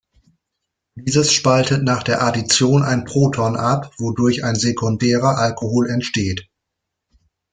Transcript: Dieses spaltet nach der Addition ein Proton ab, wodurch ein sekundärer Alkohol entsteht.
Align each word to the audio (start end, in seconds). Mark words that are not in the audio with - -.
Dieses 0.95 1.31
spaltet 1.31 1.83
nach 1.83 2.01
der 2.01 2.23
Addition 2.23 2.81
ein 2.81 3.05
Proton 3.05 3.55
ab, 3.55 3.91
wodurch 3.99 4.43
ein 4.43 4.55
sekundärer 4.55 5.37
Alkohol 5.37 5.91
entsteht. 5.91 6.49